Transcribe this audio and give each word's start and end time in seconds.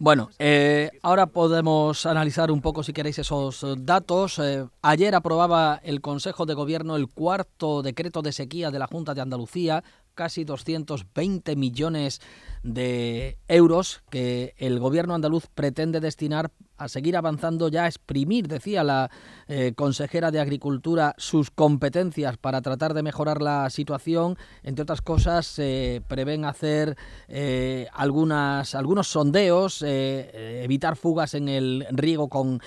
Bueno, 0.00 0.30
eh, 0.38 0.92
ahora 1.02 1.26
podemos 1.26 2.06
analizar 2.06 2.52
un 2.52 2.60
poco, 2.60 2.84
si 2.84 2.92
queréis, 2.92 3.18
esos 3.18 3.66
datos. 3.78 4.38
Eh, 4.38 4.64
ayer 4.80 5.12
aprobaba 5.16 5.80
el 5.82 6.00
Consejo 6.00 6.46
de 6.46 6.54
Gobierno 6.54 6.94
el 6.94 7.08
cuarto 7.08 7.82
decreto 7.82 8.22
de 8.22 8.30
sequía 8.30 8.70
de 8.70 8.78
la 8.78 8.86
Junta 8.86 9.12
de 9.14 9.22
Andalucía, 9.22 9.82
casi 10.18 10.42
220 10.42 11.54
millones 11.54 12.20
de 12.64 13.38
euros 13.46 14.02
que 14.10 14.52
el 14.58 14.80
gobierno 14.80 15.14
andaluz 15.14 15.46
pretende 15.46 16.00
destinar 16.00 16.50
a 16.76 16.88
seguir 16.88 17.16
avanzando 17.16 17.68
ya 17.68 17.84
a 17.84 17.86
exprimir, 17.86 18.48
decía 18.48 18.82
la 18.82 19.10
eh, 19.46 19.74
consejera 19.76 20.32
de 20.32 20.40
Agricultura, 20.40 21.14
sus 21.18 21.52
competencias 21.52 22.36
para 22.36 22.60
tratar 22.60 22.94
de 22.94 23.04
mejorar 23.04 23.42
la 23.42 23.70
situación. 23.70 24.36
Entre 24.64 24.82
otras 24.82 25.02
cosas, 25.02 25.46
se 25.46 26.02
prevén 26.08 26.44
hacer 26.44 26.96
eh, 27.28 27.86
algunos 27.92 29.08
sondeos, 29.08 29.82
eh, 29.86 30.62
evitar 30.64 30.96
fugas 30.96 31.34
en 31.34 31.48
el 31.48 31.86
riego 31.90 32.28
con 32.28 32.60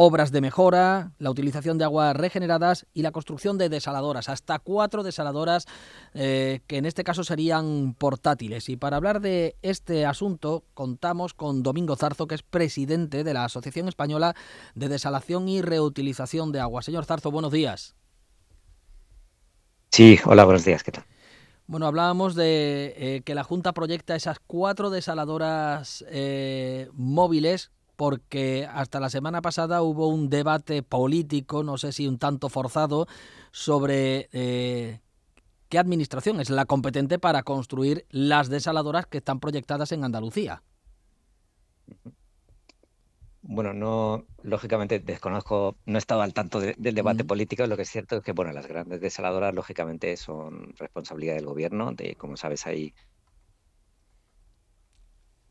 obras 0.00 0.30
de 0.30 0.40
mejora, 0.40 1.10
la 1.18 1.28
utilización 1.28 1.76
de 1.76 1.82
aguas 1.82 2.14
regeneradas 2.14 2.86
y 2.94 3.02
la 3.02 3.10
construcción 3.10 3.58
de 3.58 3.68
desaladoras, 3.68 4.28
hasta 4.28 4.60
cuatro 4.60 5.02
desaladoras 5.02 5.66
eh, 6.14 6.60
que 6.68 6.76
en 6.76 6.86
este 6.86 7.02
caso 7.02 7.24
serían 7.24 7.94
portátiles. 7.98 8.68
Y 8.68 8.76
para 8.76 8.96
hablar 8.96 9.20
de 9.20 9.56
este 9.60 10.06
asunto 10.06 10.62
contamos 10.72 11.34
con 11.34 11.64
Domingo 11.64 11.96
Zarzo, 11.96 12.28
que 12.28 12.36
es 12.36 12.44
presidente 12.44 13.24
de 13.24 13.34
la 13.34 13.44
Asociación 13.44 13.88
Española 13.88 14.36
de 14.76 14.88
Desalación 14.88 15.48
y 15.48 15.62
Reutilización 15.62 16.52
de 16.52 16.60
Agua. 16.60 16.82
Señor 16.82 17.04
Zarzo, 17.04 17.32
buenos 17.32 17.50
días. 17.50 17.96
Sí, 19.90 20.16
hola, 20.26 20.44
buenos 20.44 20.64
días, 20.64 20.84
¿qué 20.84 20.92
tal? 20.92 21.06
Bueno, 21.66 21.88
hablábamos 21.88 22.36
de 22.36 22.94
eh, 22.96 23.22
que 23.24 23.34
la 23.34 23.42
Junta 23.42 23.72
proyecta 23.72 24.14
esas 24.14 24.38
cuatro 24.38 24.90
desaladoras 24.90 26.04
eh, 26.08 26.88
móviles 26.92 27.72
porque 27.98 28.64
hasta 28.72 29.00
la 29.00 29.10
semana 29.10 29.42
pasada 29.42 29.82
hubo 29.82 30.06
un 30.06 30.30
debate 30.30 30.84
político, 30.84 31.64
no 31.64 31.78
sé 31.78 31.90
si 31.90 32.06
un 32.06 32.16
tanto 32.16 32.48
forzado, 32.48 33.08
sobre 33.50 34.28
eh, 34.30 35.00
qué 35.68 35.80
administración 35.80 36.40
es 36.40 36.48
la 36.48 36.64
competente 36.64 37.18
para 37.18 37.42
construir 37.42 38.06
las 38.10 38.50
desaladoras 38.50 39.06
que 39.06 39.18
están 39.18 39.40
proyectadas 39.40 39.90
en 39.90 40.04
Andalucía. 40.04 40.62
Bueno, 43.42 43.72
no, 43.74 44.26
lógicamente 44.44 45.00
desconozco, 45.00 45.74
no 45.84 45.96
he 45.96 45.98
estado 45.98 46.22
al 46.22 46.34
tanto 46.34 46.60
del 46.60 46.94
debate 46.94 47.24
político. 47.24 47.66
Lo 47.66 47.74
que 47.74 47.82
es 47.82 47.90
cierto 47.90 48.18
es 48.18 48.22
que, 48.22 48.30
bueno, 48.30 48.52
las 48.52 48.68
grandes 48.68 49.00
desaladoras, 49.00 49.52
lógicamente, 49.52 50.16
son 50.16 50.72
responsabilidad 50.76 51.34
del 51.34 51.46
gobierno. 51.46 51.92
De, 51.94 52.14
como 52.14 52.36
sabes, 52.36 52.64
hay 52.68 52.94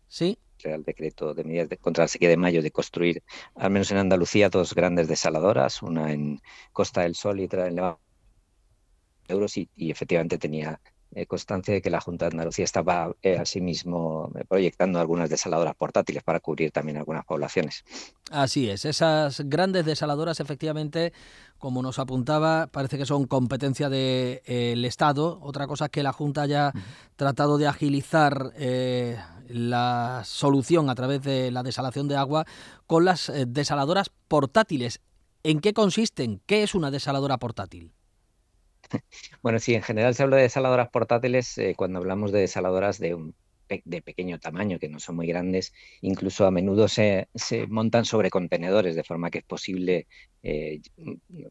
Sí. 0.08 0.40
Real 0.64 0.84
Decreto 0.84 1.34
de 1.34 1.44
Medidas 1.44 1.70
de, 1.70 1.78
contra 1.78 2.04
la 2.04 2.08
Sequía 2.08 2.30
de 2.30 2.38
Mayo 2.38 2.62
de 2.62 2.72
construir, 2.72 3.24
al 3.56 3.72
menos 3.72 3.92
en 3.92 3.98
Andalucía, 3.98 4.50
dos 4.50 4.74
grandes 4.74 5.08
desaladoras, 5.08 5.82
una 5.82 6.12
en 6.12 6.42
Costa 6.74 7.02
del 7.02 7.16
Sol 7.16 7.40
y 7.40 7.46
otra 7.46 7.68
en 7.68 7.76
Levante 7.76 8.08
euros 9.30 9.58
y, 9.58 9.70
y 9.76 9.92
efectivamente 9.92 10.38
tenía 10.38 10.80
eh, 11.16 11.26
constancia 11.26 11.74
de 11.74 11.82
que 11.82 11.90
la 11.90 12.02
Junta 12.02 12.26
de 12.26 12.32
Andalucía 12.32 12.66
estaba 12.66 13.14
eh, 13.22 13.38
asimismo 13.38 14.30
eh, 14.36 14.44
proyectando 14.46 15.00
algunas 15.00 15.30
desaladoras 15.30 15.74
portátiles 15.76 16.22
para 16.22 16.42
cubrir 16.42 16.72
también 16.72 16.98
algunas 16.98 17.24
poblaciones. 17.24 17.86
Así 18.30 18.70
es, 18.70 18.84
esas 18.84 19.42
grandes 19.46 19.86
desaladoras 19.86 20.42
efectivamente, 20.42 21.14
como 21.58 21.82
nos 21.82 21.98
apuntaba, 22.00 22.68
parece 22.68 22.98
que 22.98 23.06
son 23.06 23.26
competencia 23.26 23.90
del 23.90 24.42
de, 24.46 24.88
Estado. 24.88 25.40
Otra 25.42 25.66
cosa 25.66 25.86
es 25.86 25.92
que 25.92 26.04
la 26.04 26.12
Junta 26.12 26.42
haya 26.42 26.74
tratado 27.16 27.58
de 27.58 27.68
agilizar 27.68 28.52
la 29.50 30.22
solución 30.26 30.90
a 30.90 30.96
través 30.96 31.22
de 31.22 31.52
la 31.52 31.64
desalación 31.64 32.08
de 32.08 32.16
agua 32.16 32.46
con 32.86 33.06
las 33.06 33.32
desaladoras 33.48 34.12
portátiles. 34.28 35.02
¿En 35.44 35.60
qué 35.60 35.74
consisten? 35.74 36.42
¿Qué 36.46 36.64
es 36.64 36.76
una 36.76 36.92
desaladora 36.92 37.38
portátil? 37.38 37.92
Bueno, 39.42 39.60
sí, 39.60 39.74
en 39.74 39.82
general 39.82 40.16
se 40.16 40.24
habla 40.24 40.38
de 40.38 40.44
desaladoras 40.44 40.90
portátiles 40.90 41.58
eh, 41.58 41.74
cuando 41.76 42.00
hablamos 42.00 42.32
de 42.32 42.40
desaladoras 42.40 43.00
de 43.00 43.16
un 43.16 43.36
de 43.86 44.02
pequeño 44.02 44.40
tamaño, 44.40 44.80
que 44.80 44.90
no 44.90 45.00
son 45.00 45.16
muy 45.16 45.28
grandes, 45.28 45.74
incluso 46.02 46.46
a 46.46 46.52
menudo 46.52 46.88
se, 46.88 47.28
se 47.36 47.68
montan 47.68 48.06
sobre 48.06 48.30
contenedores, 48.30 48.96
de 48.96 49.04
forma 49.04 49.30
que 49.30 49.40
es 49.40 49.44
posible 49.44 50.08
eh, 50.44 50.82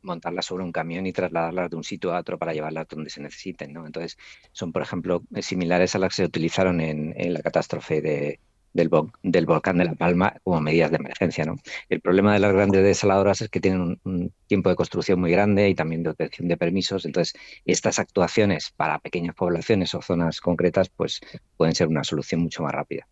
montarlas 0.02 0.46
sobre 0.46 0.64
un 0.64 0.72
camión 0.72 1.06
y 1.06 1.12
trasladarlas 1.12 1.70
de 1.70 1.76
un 1.76 1.84
sitio 1.84 2.14
a 2.14 2.20
otro 2.20 2.38
para 2.38 2.52
llevarlas 2.52 2.88
donde 2.88 3.10
se 3.10 3.20
necesiten. 3.20 3.72
¿no? 3.72 3.86
Entonces, 3.86 4.16
son, 4.52 4.72
por 4.72 4.82
ejemplo, 4.82 5.22
similares 5.40 5.94
a 5.94 5.98
las 5.98 6.10
que 6.10 6.16
se 6.16 6.24
utilizaron 6.24 6.80
en, 6.80 7.14
en 7.16 7.34
la 7.34 7.42
catástrofe 7.42 8.00
de, 8.00 8.40
del, 8.76 9.46
volcán 9.46 9.78
de 9.78 9.84
La 9.84 9.94
Palma 9.94 10.34
como 10.44 10.60
medidas 10.60 10.90
de 10.90 10.98
emergencia. 10.98 11.44
¿no? 11.44 11.56
El 11.88 12.00
problema 12.00 12.32
de 12.34 12.40
las 12.40 12.52
grandes 12.52 12.84
desaladoras 12.84 13.40
es 13.40 13.48
que 13.48 13.60
tienen 13.60 13.98
un, 14.04 14.32
tiempo 14.46 14.68
de 14.68 14.76
construcción 14.76 15.20
muy 15.20 15.30
grande 15.30 15.68
y 15.68 15.74
también 15.74 16.02
de 16.02 16.10
obtención 16.10 16.48
de 16.48 16.56
permisos. 16.56 17.04
Entonces, 17.04 17.34
estas 17.64 17.98
actuaciones 17.98 18.72
para 18.76 18.98
pequeñas 18.98 19.34
poblaciones 19.34 19.94
o 19.94 20.02
zonas 20.02 20.40
concretas 20.40 20.88
pues, 20.88 21.20
pueden 21.56 21.74
ser 21.74 21.88
una 21.88 22.04
solución 22.04 22.42
mucho 22.42 22.62
más 22.62 22.72
rápida. 22.72 23.08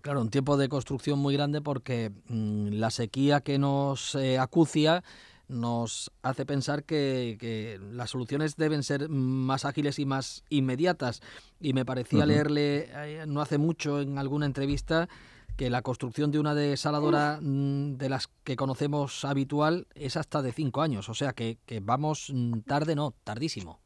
Claro, 0.00 0.20
un 0.20 0.30
tiempo 0.30 0.56
de 0.56 0.68
construcción 0.68 1.18
muy 1.18 1.34
grande 1.34 1.60
porque 1.60 2.12
mmm, 2.28 2.68
la 2.72 2.90
sequía 2.90 3.40
que 3.40 3.58
nos 3.58 4.14
eh, 4.14 4.38
acucia 4.38 5.02
nos 5.48 6.10
hace 6.22 6.46
pensar 6.46 6.84
que, 6.84 7.36
que, 7.40 7.80
las 7.92 8.10
soluciones 8.10 8.56
deben 8.56 8.82
ser 8.82 9.08
más 9.08 9.64
ágiles 9.64 9.98
y 9.98 10.06
más 10.06 10.44
inmediatas. 10.48 11.20
Y 11.60 11.72
me 11.72 11.84
parecía 11.84 12.20
uh 12.20 12.22
-huh. 12.22 12.26
leerle 12.26 12.90
eh, 12.92 13.24
no 13.26 13.40
hace 13.40 13.58
mucho 13.58 14.00
en 14.00 14.18
alguna 14.18 14.46
entrevista 14.46 15.08
que 15.56 15.70
la 15.70 15.82
construcción 15.82 16.30
de 16.30 16.38
una 16.38 16.54
desaladora 16.54 17.40
mm, 17.42 17.96
de 17.96 18.08
las 18.08 18.28
que 18.44 18.54
conocemos 18.54 19.24
habitual 19.24 19.88
es 19.94 20.16
hasta 20.16 20.40
de 20.40 20.52
cinco 20.52 20.82
años. 20.82 21.08
O 21.08 21.14
sea 21.14 21.32
que, 21.32 21.58
que 21.66 21.80
vamos 21.80 22.30
mm, 22.32 22.60
tarde, 22.60 22.94
no, 22.94 23.14
tardísimo. 23.24 23.80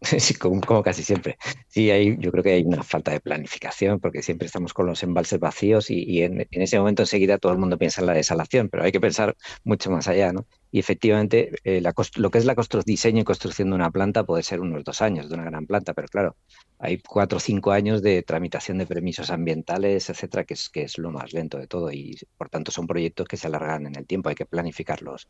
Como, 0.38 0.82
casi 0.82 1.02
siempre. 1.02 1.38
Sí, 1.66 1.90
hay, 1.90 2.16
yo 2.18 2.30
creo 2.30 2.44
que 2.44 2.52
hay 2.52 2.62
una 2.62 2.82
falta 2.82 3.10
de 3.10 3.20
planificación 3.20 3.98
porque 3.98 4.22
siempre 4.22 4.46
estamos 4.46 4.72
con 4.72 4.86
los 4.86 5.02
embalses 5.02 5.40
vacíos 5.40 5.90
y, 5.90 6.22
en, 6.22 6.46
ese 6.50 6.78
momento 6.78 7.02
enseguida 7.02 7.38
todo 7.38 7.52
el 7.52 7.58
mundo 7.58 7.78
piensa 7.78 8.00
en 8.00 8.06
la 8.06 8.14
desalación, 8.14 8.68
pero 8.68 8.84
hay 8.84 8.92
que 8.92 9.00
pensar 9.00 9.36
mucho 9.64 9.90
más 9.90 10.06
allá, 10.08 10.32
¿no? 10.32 10.46
Y 10.70 10.78
efectivamente, 10.78 11.50
eh, 11.64 11.82
lo 12.16 12.30
que 12.30 12.38
es 12.38 12.44
la 12.44 12.54
diseño 12.84 13.22
y 13.22 13.24
construcción 13.24 13.70
de 13.70 13.76
una 13.76 13.90
planta 13.90 14.24
puede 14.24 14.42
ser 14.42 14.60
unos 14.60 14.84
dos 14.84 15.00
años 15.02 15.28
de 15.28 15.34
una 15.34 15.44
gran 15.44 15.66
planta, 15.66 15.94
pero 15.94 16.08
claro, 16.08 16.36
hay 16.78 16.98
cuatro 16.98 17.38
o 17.38 17.40
cinco 17.40 17.72
años 17.72 18.02
de 18.02 18.22
tramitación 18.22 18.78
de 18.78 18.86
permisos 18.86 19.30
ambientales, 19.30 20.10
etcétera, 20.10 20.44
que 20.44 20.54
es, 20.54 20.68
que 20.68 20.82
es 20.82 20.98
lo 20.98 21.10
más 21.10 21.32
lento 21.32 21.58
de 21.58 21.66
todo 21.66 21.90
y 21.90 22.16
por 22.36 22.50
tanto 22.50 22.70
son 22.70 22.86
proyectos 22.86 23.26
que 23.26 23.36
se 23.36 23.46
alargan 23.46 23.86
en 23.86 23.96
el 23.96 24.06
tiempo, 24.06 24.28
hay 24.28 24.34
que 24.34 24.46
planificarlos 24.46 25.28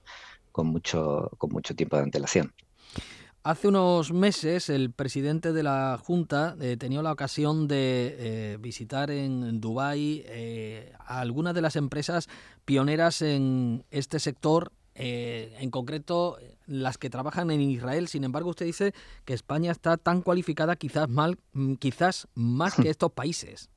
con 0.53 0.67
mucho, 0.67 1.31
con 1.39 1.51
mucho 1.51 1.75
tiempo 1.75 1.97
de 1.97 2.03
antelación. 2.03 2.53
Hace 3.45 3.69
unos 3.69 4.13
meses 4.13 4.69
el 4.69 4.91
presidente 4.91 5.53
de 5.53 5.63
la 5.63 5.99
Junta 6.03 6.57
eh, 6.61 6.77
tenía 6.77 7.03
la 7.03 7.13
ocasión 7.13 7.69
de 7.69 8.17
eh, 8.19 8.57
visitar 8.61 9.11
en 9.11 9.61
Dubái 9.61 10.25
eh, 10.27 10.93
a 10.99 11.21
algunas 11.21 11.55
de 11.55 11.63
las 11.63 11.77
empresas 11.77 12.29
pioneras 12.65 13.23
en 13.23 13.85
este 13.91 14.19
sector, 14.19 14.73
en 15.01 15.71
concreto 15.71 16.39
las 16.67 16.99
que 16.99 17.09
trabajan 17.09 17.53
en 17.53 17.61
Israel. 17.61 18.09
Sin 18.09 18.25
embargo, 18.25 18.51
usted 18.51 18.67
dice 18.67 18.93
que 19.25 19.33
España 19.33 19.71
está 19.71 19.97
tan 19.97 20.23
cualificada 20.23 20.75
quizás, 20.75 21.09
mal, 21.09 21.39
mm, 21.53 21.75
quizás 21.75 22.27
más 22.35 22.75
que 22.75 22.91
estos 22.91 23.13
países. 23.13 23.71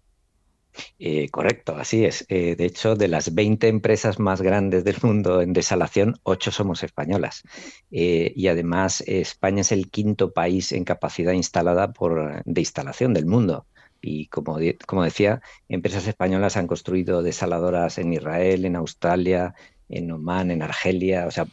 Eh, 0.99 1.29
correcto, 1.29 1.75
así 1.75 2.05
es. 2.05 2.25
Eh, 2.29 2.55
de 2.55 2.65
hecho, 2.65 2.95
de 2.95 3.07
las 3.07 3.33
20 3.33 3.67
empresas 3.67 4.19
más 4.19 4.41
grandes 4.41 4.83
del 4.83 4.97
mundo 5.01 5.41
en 5.41 5.53
desalación, 5.53 6.19
8 6.23 6.51
somos 6.51 6.83
españolas. 6.83 7.43
Eh, 7.91 8.33
y 8.35 8.47
además, 8.47 9.01
España 9.07 9.61
es 9.61 9.71
el 9.71 9.89
quinto 9.89 10.31
país 10.33 10.71
en 10.71 10.83
capacidad 10.83 11.33
instalada 11.33 11.93
por, 11.93 12.43
de 12.45 12.61
instalación 12.61 13.13
del 13.13 13.25
mundo. 13.25 13.65
Y 14.01 14.27
como, 14.27 14.57
como 14.87 15.03
decía, 15.03 15.41
empresas 15.69 16.07
españolas 16.07 16.57
han 16.57 16.67
construido 16.67 17.21
desaladoras 17.21 17.97
en 17.99 18.13
Israel, 18.13 18.65
en 18.65 18.75
Australia, 18.75 19.53
en 19.89 20.11
Oman, 20.11 20.49
en 20.51 20.63
Argelia, 20.63 21.27
o 21.27 21.31
sea, 21.31 21.45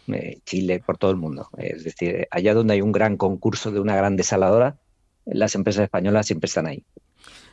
Chile, 0.45 0.81
por 0.85 0.97
todo 0.97 1.11
el 1.11 1.19
mundo. 1.19 1.51
Es 1.59 1.85
decir, 1.85 2.27
allá 2.31 2.55
donde 2.55 2.75
hay 2.75 2.81
un 2.81 2.93
gran 2.93 3.17
concurso 3.17 3.71
de 3.71 3.81
una 3.81 3.97
gran 3.97 4.17
desaladora, 4.17 4.79
las 5.27 5.55
empresas 5.55 5.85
españolas 5.85 6.27
siempre 6.27 6.47
están 6.47 6.67
ahí. 6.67 6.85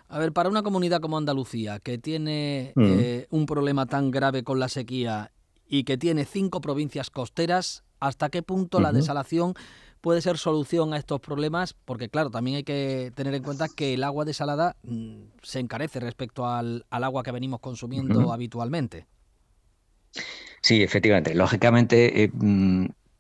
A 0.07 0.19
ver, 0.19 0.33
para 0.33 0.49
una 0.49 0.63
comunidad 0.63 1.01
como 1.01 1.17
Andalucía, 1.17 1.79
que 1.79 1.97
tiene 1.97 2.73
mm. 2.75 2.83
eh, 2.83 3.27
un 3.31 3.45
problema 3.45 3.85
tan 3.85 4.11
grave 4.11 4.43
con 4.43 4.59
la 4.59 4.69
sequía 4.69 5.31
y 5.67 5.83
que 5.83 5.97
tiene 5.97 6.25
cinco 6.25 6.61
provincias 6.61 7.09
costeras, 7.09 7.83
¿hasta 7.99 8.29
qué 8.29 8.43
punto 8.43 8.77
uh 8.77 8.81
-huh. 8.81 8.83
la 8.83 8.91
desalación 8.91 9.55
puede 10.01 10.21
ser 10.21 10.37
solución 10.37 10.93
a 10.93 10.97
estos 10.97 11.19
problemas? 11.21 11.73
Porque, 11.73 12.09
claro, 12.09 12.29
también 12.29 12.57
hay 12.57 12.63
que 12.63 13.11
tener 13.15 13.33
en 13.33 13.41
cuenta 13.41 13.67
que 13.67 13.95
el 13.95 14.03
agua 14.03 14.25
desalada 14.25 14.75
mmm, 14.83 15.23
se 15.41 15.59
encarece 15.59 15.99
respecto 15.99 16.47
al, 16.47 16.85
al, 16.91 17.03
agua 17.03 17.23
que 17.23 17.31
venimos 17.31 17.59
consumiendo 17.59 18.19
uh 18.19 18.23
-huh. 18.25 18.33
habitualmente. 18.33 19.07
Sí, 20.61 20.83
efectivamente. 20.83 21.33
Lógicamente, 21.33 22.23
eh, 22.23 22.31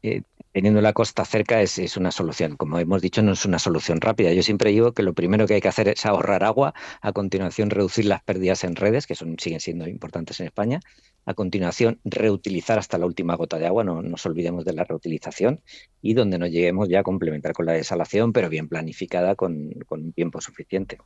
eh, 0.07 0.21
teniendo 0.51 0.81
la 0.81 0.93
costa 0.93 1.25
cerca 1.25 1.61
es, 1.61 1.97
una 1.97 2.11
solución. 2.11 2.55
Como 2.57 2.77
hemos 2.79 3.01
dicho, 3.01 3.23
no 3.23 3.33
es 3.33 3.43
una 3.43 3.59
solución 3.59 3.99
rápida. 3.99 4.31
Yo 4.33 4.43
siempre 4.43 4.69
digo 4.69 4.93
que 4.93 5.01
lo 5.01 5.13
primero 5.13 5.47
que 5.47 5.55
hay 5.55 5.61
que 5.61 5.67
hacer 5.67 5.89
es 5.89 6.05
ahorrar 6.05 6.43
agua, 6.43 6.73
a 7.01 7.11
continuación 7.11 7.71
reducir 7.71 8.05
las 8.05 8.23
pérdidas 8.23 8.63
en 8.63 8.75
redes, 8.75 9.07
que 9.07 9.15
son, 9.15 9.35
siguen 9.39 9.59
siendo 9.59 9.87
importantes 9.87 10.39
en 10.39 10.45
España, 10.45 10.79
a 11.25 11.33
continuación 11.33 11.99
reutilizar 12.05 12.77
hasta 12.77 12.97
la 12.97 13.05
última 13.05 13.35
gota 13.35 13.57
de 13.57 13.65
agua, 13.65 13.83
no 13.83 14.01
nos 14.03 14.25
olvidemos 14.27 14.63
de 14.63 14.73
la 14.73 14.83
reutilización, 14.83 15.61
y 16.01 16.13
donde 16.13 16.37
no 16.37 16.45
lleguemos 16.45 16.87
ya 16.87 16.99
a 16.99 17.03
complementar 17.03 17.53
con 17.53 17.65
la 17.65 17.73
desalación, 17.73 18.31
pero 18.31 18.47
bien 18.47 18.69
planificada 18.69 19.35
con, 19.35 19.71
con 19.87 20.03
un 20.03 20.13
tiempo 20.13 20.39
suficiente. 20.39 20.99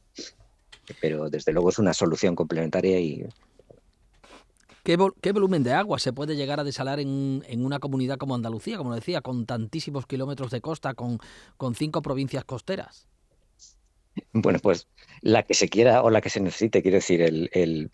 Pero 1.01 1.29
desde 1.29 1.53
luego 1.53 1.69
es 1.69 1.79
una 1.79 1.93
solución 1.93 2.35
complementaria 2.35 2.99
y 2.99 3.23
¿Qué, 4.89 4.97
¿Qué, 5.21 5.33
volumen 5.33 5.61
de 5.61 5.73
agua 5.73 5.99
se 5.99 6.13
puede 6.13 6.35
llegar 6.35 6.59
a 6.59 6.63
desalar 6.63 6.99
en, 6.99 7.43
en, 7.47 7.63
una 7.63 7.77
comunidad 7.77 8.17
como 8.17 8.33
Andalucía, 8.33 8.79
como 8.79 8.95
decía, 8.95 9.21
con 9.21 9.45
tantísimos 9.45 10.07
kilómetros 10.07 10.49
de 10.49 10.61
costa, 10.61 10.95
con, 10.95 11.19
con 11.57 11.75
cinco 11.75 12.01
provincias 12.01 12.43
costeras? 12.43 13.07
Bueno, 14.33 14.59
pues 14.59 14.87
la 15.21 15.43
que 15.43 15.53
se 15.53 15.69
quiera 15.69 16.01
o 16.03 16.09
la 16.09 16.21
que 16.21 16.29
se 16.29 16.39
necesite. 16.39 16.81
Quiero 16.81 16.95
decir, 16.95 17.21
el, 17.21 17.49
el, 17.51 17.91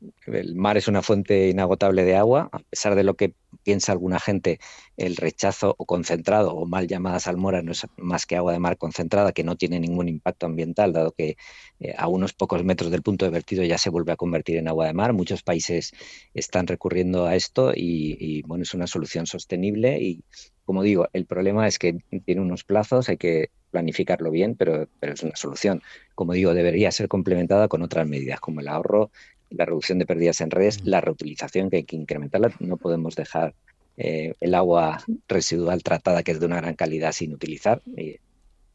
mar 0.56 0.78
es 0.78 0.88
una 0.88 1.02
fuente 1.02 1.50
inagotable 1.50 2.04
de 2.04 2.16
agua, 2.16 2.50
a 2.52 2.60
pesar 2.60 2.96
de 2.96 3.04
lo 3.04 3.16
que 3.16 3.34
piensa 3.64 3.92
alguna 3.92 4.20
gente, 4.20 4.60
el 4.98 5.16
rechazo 5.16 5.76
o 5.78 5.86
concentrado 5.86 6.54
o 6.54 6.66
mal 6.66 6.88
llamada 6.88 7.20
salmora 7.20 7.62
no 7.62 7.72
es 7.72 7.88
más 7.98 8.26
que 8.26 8.36
agua 8.36 8.54
de 8.54 8.60
mar 8.60 8.78
concentrada 8.78 9.32
que 9.32 9.44
no 9.44 9.56
tiene 9.56 9.80
ningún 9.80 10.08
impacto 10.08 10.46
ambiental, 10.46 10.94
dado 10.94 11.12
que 11.14 11.38
eh, 11.80 11.96
a 11.98 12.08
unos 12.08 12.34
pocos 12.34 12.64
metros 12.64 12.92
del 12.92 13.02
punto 13.02 13.26
de 13.26 13.32
vertido 13.32 13.64
ya 13.64 13.78
se 13.78 13.90
vuelve 13.90 14.12
a 14.12 14.18
convertir 14.18 14.58
en 14.58 14.68
agua 14.68 14.86
de 14.88 14.94
mar. 14.94 15.14
Muchos 15.14 15.42
países 15.42 15.94
están 16.34 16.68
recurriendo 16.68 17.26
a 17.26 17.36
esto 17.36 17.72
y, 17.74 18.18
y 18.20 18.42
bueno, 18.44 18.64
es 18.64 18.74
una 18.74 18.88
solución 18.88 19.26
sostenible 19.26 20.00
y, 20.02 20.24
como 20.64 20.84
digo, 20.84 21.08
el 21.14 21.26
problema 21.26 21.68
es 21.68 21.80
que 21.80 21.98
tiene 22.26 22.42
unos 22.42 22.64
plazos, 22.64 23.10
hay 23.10 23.18
que 23.18 23.50
planificarlo 23.76 24.32
bien, 24.32 24.56
pero, 24.56 24.88
pero 25.02 25.14
es 25.14 25.22
una 25.22 25.36
solución. 25.36 25.82
Como 26.16 26.32
digo, 26.32 26.54
debería 26.54 26.94
ser 26.94 27.10
complementada 27.10 27.68
con 27.68 27.82
otras 27.82 28.08
medidas 28.08 28.40
como 28.40 28.62
el 28.62 28.70
ahorro, 28.70 29.12
la 29.50 29.66
reducción 29.66 30.00
de 30.00 30.06
pérdidas 30.06 30.40
en 30.40 30.50
redes, 30.50 30.86
la 30.86 31.02
reutilización, 31.02 31.70
que 31.70 31.78
hay 31.78 31.84
que 31.84 31.98
incrementarla. 31.98 32.52
No 32.62 32.78
podemos 32.78 33.18
dejar 33.18 33.54
eh, 33.98 34.34
el 34.40 34.56
agua 34.56 35.04
residual 35.28 35.84
tratada, 35.84 36.24
que 36.24 36.32
es 36.32 36.40
de 36.40 36.46
una 36.46 36.62
gran 36.62 36.76
calidad, 36.76 37.12
sin 37.12 37.34
utilizar. 37.34 37.82
Y, 37.98 38.20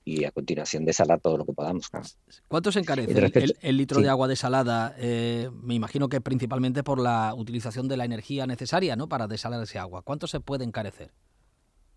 y 0.05 0.25
a 0.25 0.32
continuación 0.32 0.85
desalar 0.85 1.20
todo 1.20 1.38
lo 1.38 1.47
que 1.47 1.55
podamos. 1.55 1.88
Claro. 1.88 2.06
¿Cuánto 2.49 2.70
se 2.70 2.81
encarece 2.81 3.14
respecto, 3.14 3.52
el, 3.52 3.69
el, 3.69 3.76
litro 3.79 3.99
sí. 4.00 4.02
de 4.02 4.11
agua 4.11 4.29
desalada? 4.29 4.94
Eh, 4.99 5.49
me 5.62 5.75
imagino 5.75 6.11
que 6.11 6.20
principalmente 6.20 6.82
por 6.82 7.00
la 7.00 7.32
utilización 7.35 7.88
de 7.88 7.97
la 7.97 8.05
energía 8.05 8.47
necesaria 8.47 8.97
¿no? 8.97 9.08
para 9.08 9.29
desalar 9.29 9.62
ese 9.62 9.79
agua. 9.79 10.02
¿Cuánto 10.02 10.26
se 10.26 10.41
puede 10.41 10.64
encarecer? 10.64 11.11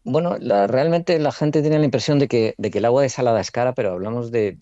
Bueno, 0.05 0.35
la, 0.38 0.67
realmente 0.67 1.17
la 1.17 1.31
gente 1.31 1.61
tiene 1.61 1.79
la 1.79 1.85
impresión 1.85 2.19
de 2.19 2.27
que, 2.27 2.55
el 2.57 2.85
agua 2.85 3.03
desalada 3.03 3.39
es 3.39 3.51
cara, 3.51 3.73
pero 3.73 3.91
hablamos 3.94 4.31
de 4.31 4.57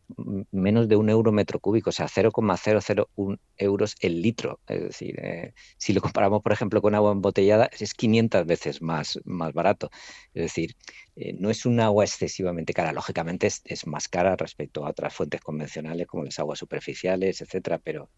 menos 0.51 0.87
de 0.87 0.95
un 0.95 1.09
euro 1.09 1.31
metro 1.31 1.59
cúbico, 1.59 1.89
o 1.89 1.93
sea, 1.93 2.07
0,001 2.07 3.39
euros 3.57 3.95
el 4.01 4.21
litro. 4.21 4.59
Es 4.67 4.83
decir, 4.83 5.19
eh, 5.19 5.53
si 5.77 5.93
lo 5.93 6.01
comparamos, 6.01 6.43
por 6.43 6.51
ejemplo, 6.51 6.79
con 6.79 6.93
agua 6.93 7.11
embotellada, 7.11 7.71
es 7.79 7.95
500 7.95 8.45
veces 8.45 8.83
más, 8.83 9.19
más 9.25 9.51
barato. 9.53 9.89
Es 10.35 10.43
decir, 10.43 10.75
eh, 11.15 11.33
no 11.33 11.49
es 11.49 11.65
un 11.65 11.79
agua 11.79 12.03
excesivamente 12.05 12.73
cara. 12.73 12.93
Lógicamente 12.93 13.47
es, 13.47 13.61
es, 13.65 13.87
más 13.87 14.07
cara 14.07 14.35
respecto 14.35 14.85
a 14.85 14.91
otras 14.91 15.13
fuentes 15.13 15.41
convencionales 15.41 16.05
como 16.05 16.23
las 16.23 16.37
aguas 16.37 16.59
superficiales, 16.59 17.41
etcétera, 17.41 17.79
pero 17.79 18.11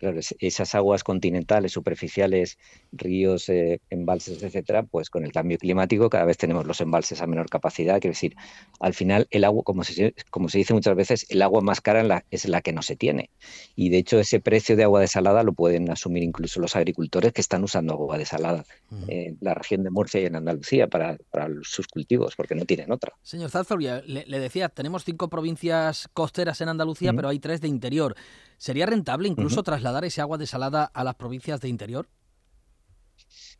claro, 0.00 0.18
esas 0.38 0.74
aguas 0.74 1.04
continentales, 1.04 1.72
superficiales, 1.72 2.58
ríos, 2.90 3.48
eh, 3.50 3.80
embalses, 3.90 4.42
etcétera, 4.42 4.82
pues 4.82 5.10
con 5.10 5.24
el 5.24 5.30
cambio 5.30 5.58
climático 5.58 6.08
cada 6.08 6.24
vez 6.24 6.38
tenemos 6.38 6.66
los 6.66 6.80
embalses 6.80 7.20
a 7.20 7.26
menor 7.26 7.50
capacidad. 7.50 8.00
Quiero 8.00 8.12
decir, 8.12 8.34
al 8.80 8.94
final 8.94 9.28
el 9.30 9.44
agua, 9.44 9.62
como 9.62 9.84
se, 9.84 10.14
como 10.30 10.48
se 10.48 10.56
dice 10.58 10.72
muchas 10.72 10.96
veces, 10.96 11.26
el 11.28 11.42
agua 11.42 11.60
más 11.60 11.82
cara 11.82 12.02
la, 12.02 12.24
es 12.30 12.48
la 12.48 12.62
que 12.62 12.72
no 12.72 12.80
se 12.80 12.96
tiene. 12.96 13.28
Y 13.76 13.90
de 13.90 13.98
hecho 13.98 14.18
ese 14.18 14.40
precio 14.40 14.74
de 14.74 14.84
agua 14.84 15.00
desalada 15.00 15.42
lo 15.42 15.52
pueden 15.52 15.90
asumir 15.90 16.22
incluso 16.22 16.60
los 16.60 16.76
agricultores 16.76 17.34
que 17.34 17.42
están 17.42 17.62
usando 17.62 17.92
agua 17.92 18.16
desalada 18.16 18.64
uh 18.90 18.94
-huh. 18.94 19.04
en 19.08 19.38
la 19.42 19.52
región 19.52 19.82
de 19.82 19.90
Murcia 19.90 20.22
y 20.22 20.24
en 20.24 20.36
Andalucía 20.36 20.88
para, 20.88 21.18
para 21.30 21.48
sus 21.62 21.86
cultivos, 21.88 22.34
porque 22.36 22.54
no 22.54 22.64
tienen 22.64 22.90
otra. 22.90 23.12
Señor 23.22 23.50
Zarzobia, 23.50 24.02
le, 24.06 24.24
le, 24.24 24.38
decía, 24.38 24.70
tenemos 24.70 25.04
cinco 25.04 25.28
provincias 25.28 26.08
costeras 26.14 26.58
en 26.62 26.70
Andalucía, 26.70 27.10
uh 27.10 27.12
-huh. 27.12 27.16
pero 27.16 27.28
hay 27.28 27.38
tres 27.38 27.60
de 27.60 27.68
interior. 27.68 28.16
¿Sería 28.60 28.84
rentable 28.84 29.26
incluso 29.26 29.60
uh 29.60 29.62
-huh. 29.62 29.64
trasladar 29.64 30.04
ese 30.04 30.20
agua 30.20 30.36
desalada 30.36 30.84
a 30.84 31.02
las 31.02 31.14
provincias 31.14 31.62
de 31.62 31.70
interior? 31.70 32.08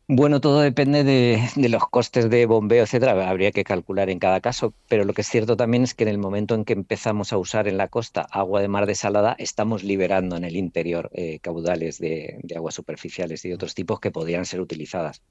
Bueno, 0.07 0.39
todo 0.41 0.61
depende 0.61 1.03
de, 1.03 1.41
de, 1.55 1.69
los 1.69 1.89
costes 1.89 2.29
de 2.29 2.45
bombeo, 2.45 2.83
etcétera. 2.83 3.27
Habría 3.27 3.51
que 3.51 3.63
calcular 3.63 4.11
en 4.11 4.19
cada 4.19 4.41
caso, 4.41 4.75
pero 4.87 5.03
lo 5.03 5.13
que 5.15 5.21
es 5.21 5.27
cierto 5.27 5.57
también 5.57 5.81
es 5.81 5.95
que 5.95 6.03
en 6.03 6.09
el 6.09 6.19
momento 6.19 6.53
en 6.53 6.65
que 6.65 6.73
empezamos 6.73 7.33
a 7.33 7.39
usar 7.39 7.67
en 7.67 7.77
la 7.77 7.87
costa 7.87 8.21
agua 8.29 8.61
de 8.61 8.67
mar 8.67 8.85
desalada, 8.85 9.35
estamos 9.39 9.83
liberando 9.83 10.35
en 10.37 10.43
el 10.43 10.55
interior 10.55 11.09
eh, 11.13 11.39
caudales 11.39 11.97
de, 11.97 12.39
de, 12.43 12.55
aguas 12.55 12.75
superficiales 12.75 13.43
y 13.43 13.49
de 13.49 13.55
otros 13.55 13.73
tipos 13.73 13.99
que 13.99 14.11
podrían 14.11 14.45
ser 14.45 14.61
utilizadas 14.61 15.23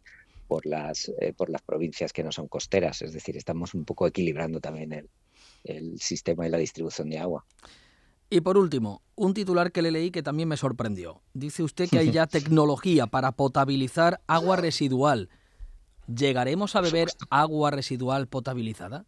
por 0.49 0.67
las, 0.67 1.13
eh, 1.21 1.33
por 1.33 1.49
las 1.49 1.63
provincias 1.63 2.13
que 2.13 2.25
no 2.25 2.33
son 2.33 2.49
costeras. 2.49 3.03
Es 3.03 3.13
decir, 3.13 3.37
estamos 3.37 3.73
un 3.75 3.85
poco 3.85 4.09
equilibrando 4.09 4.59
también 4.59 4.93
el, 4.93 5.09
el 5.63 6.01
sistema 6.01 6.45
y 6.45 6.51
la 6.51 6.59
distribución 6.59 7.09
de 7.09 7.19
agua. 7.21 7.45
Y 8.33 8.43
por 8.43 8.57
último, 8.57 9.03
un 9.17 9.35
titular 9.35 9.73
que 9.73 9.83
le 9.83 9.91
leí 9.91 10.13
que 10.13 10.23
también 10.23 10.49
me 10.49 10.57
sorprendió. 10.57 11.21
Dice 11.35 11.65
usted 11.65 11.91
que 11.91 11.99
hay 11.99 12.13
ya 12.13 12.27
tecnología 12.29 13.09
para 13.09 13.33
potabilizar 13.33 14.21
agua 14.29 14.57
residual. 14.57 15.29
¿Llegaremos 16.07 16.77
a 16.77 16.81
beber 16.81 17.09
agua 17.29 17.73
residual 17.73 18.29
potabilizada? 18.29 19.05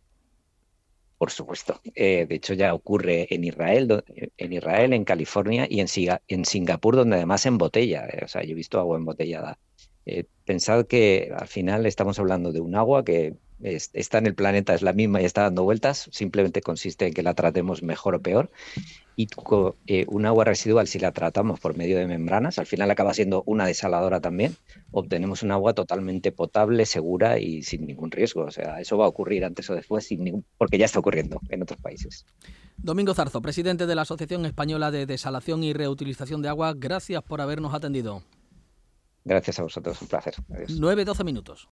Por 1.18 1.30
supuesto. 1.30 1.80
Eh, 1.94 2.26
de 2.28 2.34
hecho, 2.34 2.52
ya 2.54 2.74
ocurre 2.74 3.32
en 3.32 3.44
Israel, 3.44 4.02
en 4.36 4.52
Israel, 4.52 4.92
en 4.92 5.04
California 5.04 5.68
y 5.70 5.78
en, 5.78 5.86
en 6.26 6.44
Singapur, 6.44 6.96
donde 6.96 7.14
además 7.14 7.46
embotella. 7.46 8.06
Eh, 8.06 8.24
o 8.24 8.28
sea, 8.28 8.42
yo 8.42 8.50
he 8.50 8.54
visto 8.54 8.80
agua 8.80 8.96
embotellada. 8.96 9.56
Eh, 10.04 10.24
pensad 10.44 10.84
que 10.86 11.32
al 11.36 11.46
final 11.46 11.86
estamos 11.86 12.18
hablando 12.18 12.50
de 12.50 12.60
un 12.60 12.74
agua 12.74 13.04
que 13.04 13.36
es, 13.62 13.90
está 13.92 14.18
en 14.18 14.26
el 14.26 14.34
planeta, 14.34 14.74
es 14.74 14.82
la 14.82 14.92
misma 14.92 15.22
y 15.22 15.24
está 15.24 15.42
dando 15.42 15.62
vueltas, 15.62 16.08
simplemente 16.10 16.60
consiste 16.60 17.06
en 17.06 17.14
que 17.14 17.22
la 17.22 17.34
tratemos 17.34 17.84
mejor 17.84 18.16
o 18.16 18.20
peor. 18.20 18.50
Y 19.16 19.28
eh, 19.86 20.06
un 20.08 20.26
agua 20.26 20.44
residual, 20.44 20.86
si 20.86 20.98
la 20.98 21.12
tratamos 21.12 21.60
por 21.60 21.76
medio 21.76 21.98
de 21.98 22.06
membranas, 22.06 22.58
al 22.58 22.66
final 22.66 22.90
acaba 22.90 23.12
siendo 23.14 23.42
una 23.46 23.66
desaladora 23.66 24.20
también, 24.20 24.56
obtenemos 24.90 25.42
un 25.42 25.50
agua 25.52 25.74
totalmente 25.74 26.32
potable, 26.32 26.86
segura 26.86 27.38
y 27.38 27.62
sin 27.62 27.86
ningún 27.86 28.10
riesgo. 28.10 28.44
O 28.44 28.50
sea, 28.50 28.80
eso 28.80 28.96
va 28.96 29.04
a 29.04 29.08
ocurrir 29.08 29.44
antes 29.44 29.68
o 29.70 29.74
después, 29.74 30.06
sin 30.06 30.24
ningún, 30.24 30.44
porque 30.56 30.78
ya 30.78 30.86
está 30.86 30.98
ocurriendo 30.98 31.40
en 31.50 31.62
otros 31.62 31.80
países. 31.80 32.24
Domingo 32.76 33.14
Zarzo, 33.14 33.42
presidente 33.42 33.86
de 33.86 33.94
la 33.94 34.02
Asociación 34.02 34.46
Española 34.46 34.90
de 34.90 35.06
Desalación 35.06 35.62
y 35.62 35.72
Reutilización 35.72 36.42
de 36.42 36.48
Agua, 36.48 36.74
gracias 36.76 37.22
por 37.22 37.40
habernos 37.40 37.74
atendido. 37.74 38.22
Gracias 39.24 39.58
a 39.58 39.62
vosotros, 39.62 40.00
un 40.02 40.08
placer. 40.08 40.34
Adiós. 40.52 40.80
9-12 40.80 41.24
minutos. 41.24 41.68